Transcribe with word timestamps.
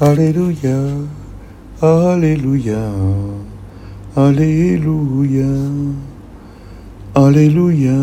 Alleluia, 0.00 1.06
Alleluia, 1.80 2.82
Alleluia, 4.16 5.46
Alleluia, 7.14 7.94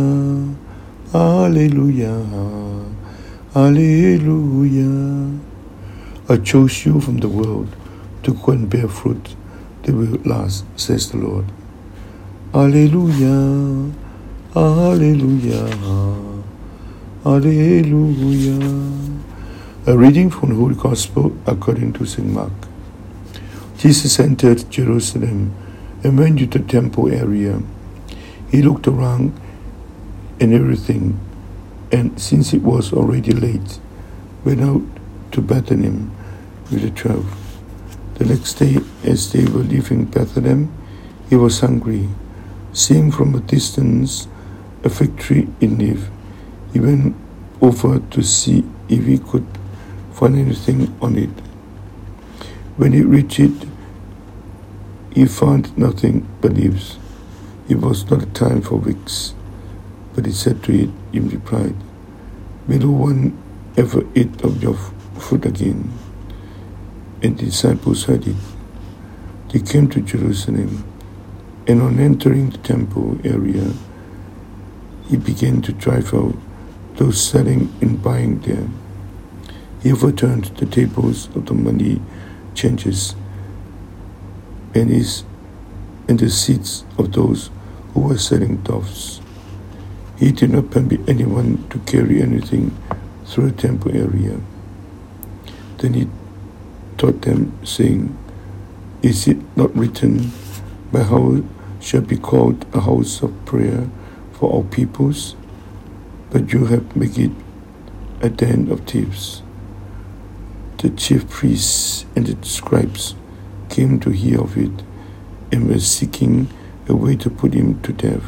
Alleluia, 1.13 2.15
Alleluia. 3.53 5.39
I 6.29 6.37
chose 6.37 6.85
you 6.85 7.01
from 7.01 7.17
the 7.17 7.27
world 7.27 7.75
to 8.23 8.35
go 8.35 8.53
and 8.53 8.69
bear 8.69 8.87
fruit 8.87 9.35
that 9.83 9.93
will 9.93 10.17
last, 10.23 10.63
says 10.77 11.11
the 11.11 11.17
Lord. 11.17 11.51
Alleluia, 12.53 13.91
Alleluia, 14.55 15.67
Alleluia. 17.25 18.91
A 19.87 19.97
reading 19.97 20.29
from 20.29 20.49
the 20.49 20.55
Holy 20.55 20.75
Gospel 20.75 21.35
according 21.47 21.93
to 21.93 22.05
St. 22.05 22.27
Mark. 22.27 22.51
Jesus 23.79 24.19
entered 24.19 24.69
Jerusalem 24.69 25.55
and 26.03 26.19
went 26.19 26.37
to 26.37 26.45
the 26.45 26.59
temple 26.59 27.11
area. 27.11 27.63
He 28.51 28.61
looked 28.61 28.87
around 28.87 29.33
and 30.39 30.53
everything, 30.53 31.19
and 31.91 32.21
since 32.21 32.53
it 32.53 32.61
was 32.61 32.93
already 32.93 33.31
late, 33.31 33.79
went 34.45 34.61
out 34.61 34.83
to 35.31 35.41
Bethany 35.41 36.07
with 36.69 36.83
the 36.83 36.91
twelve. 36.91 37.25
The 38.19 38.25
next 38.25 38.53
day, 38.59 38.77
as 39.03 39.31
they 39.31 39.45
were 39.45 39.63
leaving 39.63 40.05
Bethany, 40.05 40.67
he 41.27 41.35
was 41.35 41.59
hungry. 41.59 42.07
Seeing 42.71 43.11
from 43.11 43.33
a 43.33 43.39
distance 43.39 44.27
a 44.83 44.91
fig 44.91 45.17
tree 45.17 45.47
in 45.59 45.79
leaf, 45.79 46.07
he 46.71 46.79
went 46.79 47.15
over 47.61 47.97
to 47.97 48.21
see 48.21 48.63
if 48.87 49.05
he 49.05 49.17
could 49.17 49.47
find 50.21 50.37
anything 50.37 50.95
on 51.01 51.17
it. 51.17 51.31
When 52.77 52.93
he 52.93 53.01
reached 53.01 53.39
it, 53.39 53.67
he 55.15 55.25
found 55.25 55.75
nothing 55.75 56.27
but 56.41 56.53
leaves. 56.53 56.99
It 57.67 57.77
was 57.77 58.07
not 58.11 58.21
a 58.21 58.27
time 58.27 58.61
for 58.61 58.79
figs. 58.79 59.33
But 60.13 60.27
he 60.27 60.31
said 60.31 60.61
to 60.65 60.73
it 60.73 60.91
in 61.11 61.27
reply, 61.29 61.73
May 62.67 62.77
no 62.77 62.91
one 62.91 63.35
ever 63.75 64.03
eat 64.13 64.43
of 64.43 64.61
your 64.61 64.75
fruit 65.17 65.43
again. 65.47 65.91
And 67.23 67.39
the 67.39 67.45
disciples 67.45 68.03
heard 68.03 68.27
it. 68.27 68.35
They 69.49 69.59
came 69.59 69.89
to 69.89 70.01
Jerusalem, 70.01 70.83
and 71.65 71.81
on 71.81 71.99
entering 71.99 72.51
the 72.51 72.59
temple 72.59 73.17
area, 73.23 73.73
he 75.07 75.17
began 75.17 75.63
to 75.63 75.73
drive 75.73 76.13
out 76.13 76.35
those 76.97 77.19
selling 77.19 77.73
and 77.81 78.03
buying 78.03 78.39
there. 78.41 78.67
He 79.81 79.91
overturned 79.91 80.45
the 80.57 80.65
tables 80.65 81.27
of 81.35 81.45
the 81.47 81.53
money 81.53 82.01
changers 82.53 83.15
and 84.75 84.89
his 84.89 85.23
and 86.07 86.19
the 86.19 86.29
seats 86.29 86.83
of 86.97 87.13
those 87.13 87.49
who 87.93 88.01
were 88.01 88.17
selling 88.17 88.57
doves. 88.57 89.21
He 90.17 90.31
did 90.31 90.51
not 90.51 90.69
permit 90.69 91.07
anyone 91.07 91.67
to 91.69 91.79
carry 91.79 92.21
anything 92.21 92.77
through 93.25 93.51
the 93.51 93.61
temple 93.61 93.95
area. 93.95 94.39
Then 95.77 95.93
he 95.93 96.07
taught 96.97 97.21
them, 97.21 97.57
saying, 97.65 98.15
Is 99.01 99.27
it 99.27 99.37
not 99.55 99.75
written, 99.75 100.31
My 100.91 101.03
house 101.03 101.43
shall 101.79 102.01
be 102.01 102.17
called 102.17 102.65
a 102.73 102.81
house 102.81 103.23
of 103.23 103.45
prayer 103.45 103.89
for 104.33 104.49
all 104.49 104.63
peoples? 104.65 105.35
But 106.29 106.53
you 106.53 106.65
have 106.65 106.95
made 106.95 107.17
it 107.17 107.31
a 108.21 108.29
den 108.29 108.69
of 108.69 108.81
thieves. 108.81 109.41
The 110.81 110.89
chief 110.89 111.29
priests 111.29 112.07
and 112.15 112.25
the 112.25 112.43
scribes 112.43 113.13
came 113.69 113.99
to 113.99 114.09
hear 114.09 114.41
of 114.41 114.57
it 114.57 114.81
and 115.51 115.69
were 115.69 115.77
seeking 115.77 116.47
a 116.89 116.95
way 116.95 117.15
to 117.17 117.29
put 117.29 117.53
him 117.53 117.79
to 117.83 117.93
death. 117.93 118.23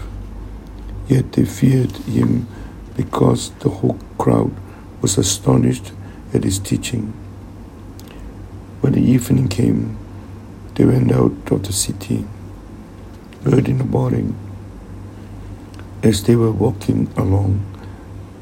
Yet 1.07 1.31
they 1.31 1.45
feared 1.45 1.93
him 2.05 2.45
because 2.95 3.49
the 3.61 3.69
whole 3.69 3.97
crowd 4.19 4.53
was 5.01 5.17
astonished 5.17 5.93
at 6.31 6.43
his 6.43 6.59
teaching. 6.59 7.13
When 8.81 8.93
the 8.93 9.01
evening 9.01 9.47
came, 9.47 9.97
they 10.75 10.85
went 10.85 11.11
out 11.11 11.51
of 11.51 11.63
the 11.63 11.73
city. 11.73 12.23
Early 13.47 13.71
in 13.71 13.79
the 13.79 13.83
morning, 13.83 14.35
as 16.03 16.23
they 16.25 16.35
were 16.35 16.51
walking 16.51 17.11
along, 17.17 17.65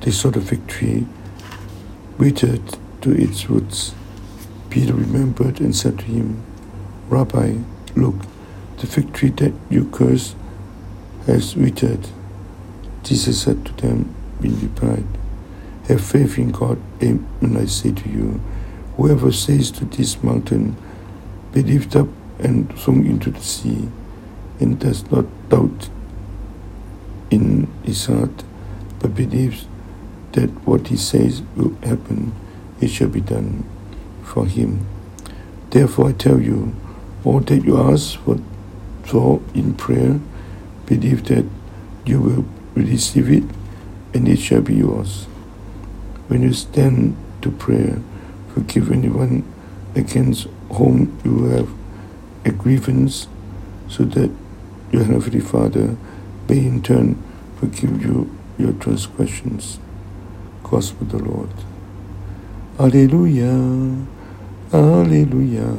they 0.02 0.12
saw 0.12 0.32
the 0.32 0.42
fig 0.42 0.68
tree 0.68 1.08
withered 2.18 2.78
to 3.04 3.12
its 3.12 3.50
roots. 3.50 3.96
Peter 4.72 4.94
remembered 4.94 5.60
and 5.60 5.76
said 5.76 6.00
to 6.00 6.06
him, 6.06 6.42
Rabbi, 7.10 7.58
look, 7.98 8.16
the 8.78 8.88
fig 8.88 9.14
tree 9.14 9.30
that 9.32 9.52
you 9.70 9.84
cursed 9.92 10.34
has 11.28 11.58
withered. 11.58 12.08
Jesus 13.04 13.42
said 13.42 13.66
to 13.66 13.74
them 13.74 14.16
in 14.42 14.58
reply, 14.62 15.04
Have 15.90 16.00
faith 16.00 16.38
in 16.38 16.54
God, 16.54 16.82
and 17.02 17.28
I 17.58 17.66
say 17.66 17.92
to 17.92 18.10
you, 18.10 18.40
whoever 18.96 19.34
says 19.34 19.72
to 19.72 19.84
this 19.84 20.24
mountain, 20.24 20.78
Be 21.52 21.64
lifted 21.64 22.04
up 22.04 22.08
and 22.40 22.74
thrown 22.80 23.06
into 23.06 23.30
the 23.30 23.42
sea, 23.42 23.90
and 24.62 24.80
does 24.80 25.12
not 25.12 25.26
doubt 25.50 25.90
in 27.30 27.68
his 27.84 28.06
heart, 28.06 28.46
but 29.00 29.16
believes 29.16 29.68
that 30.32 30.50
what 30.66 30.88
he 30.88 30.96
says 30.96 31.42
will 31.58 31.76
happen, 31.84 32.32
it 32.80 32.88
shall 32.88 33.10
be 33.10 33.20
done 33.20 33.66
for 34.24 34.46
him. 34.46 34.86
Therefore 35.70 36.10
I 36.10 36.12
tell 36.14 36.42
you, 36.42 36.76
all 37.24 37.40
that 37.42 37.64
you 37.64 37.78
ask 37.78 38.20
for, 38.20 38.40
for 39.04 39.42
in 39.54 39.76
prayer, 39.76 40.20
believe 40.86 41.26
that 41.26 41.46
you 42.06 42.20
will 42.20 42.46
receive 42.76 43.30
it, 43.30 43.44
and 44.14 44.28
it 44.28 44.40
shall 44.40 44.62
be 44.62 44.76
yours. 44.76 45.26
When 46.28 46.42
you 46.42 46.54
stand 46.54 47.16
to 47.42 47.52
prayer, 47.52 48.02
forgive 48.54 48.92
anyone 48.92 49.44
against 49.96 50.48
whom 50.74 51.20
you 51.24 51.46
have 51.46 51.70
a 52.46 52.52
grievance, 52.52 53.28
so 53.88 54.04
that 54.04 54.32
your 54.92 55.04
heavenly 55.04 55.40
Father 55.40 55.96
may 56.50 56.66
in 56.66 56.82
turn 56.82 57.22
forgive 57.60 58.02
you 58.02 58.36
your 58.58 58.74
transgressions. 58.74 59.80
Gospel 60.64 61.08
the 61.08 61.18
Lord. 61.18 61.50
Alleluia, 62.82 63.54
Alleluia, 64.74 65.70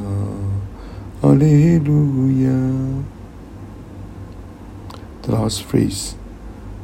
Alleluia. 1.21 3.03
The 5.23 5.31
last 5.33 5.63
phrase, 5.63 6.15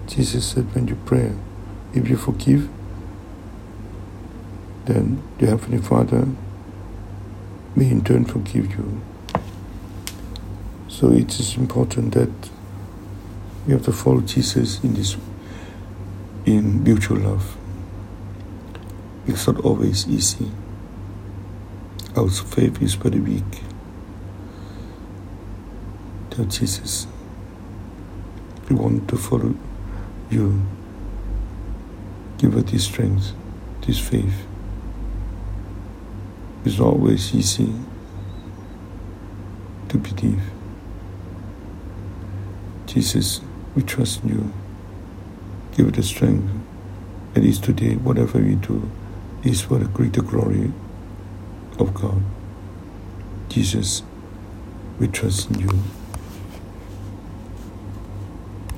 Jesus 0.07 0.46
said, 0.46 0.75
when 0.75 0.90
you 0.90 0.97
pray, 1.06 1.31
if 1.94 2.09
you 2.09 2.18
forgive, 2.18 2.68
then 4.84 5.24
the 5.38 5.47
Heavenly 5.47 5.81
Father 5.81 6.28
may 7.78 7.90
in 7.90 8.03
turn 8.03 8.25
forgive 8.25 8.72
you. 8.72 9.00
So 10.90 11.13
it 11.13 11.40
is 11.40 11.56
important 11.56 12.13
that 12.16 12.50
we 13.66 13.72
have 13.72 13.86
to 13.86 13.94
follow 13.94 14.19
Jesus 14.19 14.84
in 14.84 14.96
this 14.96 15.16
in 16.46 16.84
mutual 16.84 17.19
love. 17.19 17.56
It's 19.30 19.46
not 19.46 19.60
always 19.60 20.08
easy. 20.08 20.52
Our 22.18 22.30
faith 22.30 22.82
is 22.82 22.96
very 22.96 23.20
weak. 23.20 23.62
Tell 26.32 26.46
Jesus, 26.46 27.06
we 28.68 28.76
want 28.76 29.08
to 29.08 29.18
follow 29.18 29.54
you. 30.32 30.60
Give 32.40 32.58
us 32.58 32.72
this 32.72 32.86
strength, 32.86 33.34
this 33.86 34.00
faith. 34.00 34.48
It's 36.66 36.80
not 36.80 36.88
always 36.88 37.36
easy 37.36 37.72
to 39.90 39.98
believe. 40.00 40.42
Jesus, 42.88 43.42
we 43.75 43.84
trust 43.84 44.24
in 44.24 44.30
you. 44.30 44.54
Give 45.78 45.88
us 45.90 45.96
the 45.98 46.04
strength. 46.04 46.50
At 47.36 47.44
least 47.44 47.64
today, 47.64 47.94
whatever 47.94 48.40
we 48.40 48.56
do, 48.56 48.90
is 49.44 49.62
for 49.62 49.77
the 49.77 49.86
greater 49.86 50.21
glory 50.21 50.71
of 51.80 51.94
God. 51.94 52.21
Jesus, 53.50 54.03
we 55.00 55.07
trust 55.07 55.50
in 55.51 55.59
you. 55.59 55.69